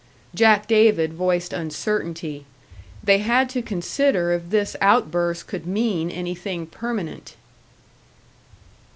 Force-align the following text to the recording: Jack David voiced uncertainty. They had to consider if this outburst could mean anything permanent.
Jack 0.33 0.65
David 0.67 1.13
voiced 1.13 1.53
uncertainty. 1.53 2.47
They 3.03 3.19
had 3.19 3.51
to 3.51 3.61
consider 3.61 4.31
if 4.31 4.49
this 4.49 4.75
outburst 4.81 5.45
could 5.45 5.67
mean 5.67 6.09
anything 6.09 6.65
permanent. 6.65 7.35